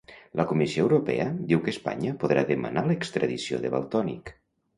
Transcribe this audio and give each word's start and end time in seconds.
La 0.39 0.43
Comissió 0.51 0.85
Europea 0.85 1.27
diu 1.51 1.61
que 1.67 1.71
Espanya 1.73 2.15
podrà 2.25 2.45
demanar 2.53 2.85
l'extradició 2.89 3.61
de 3.69 3.73
Valtònyc. 3.77 4.35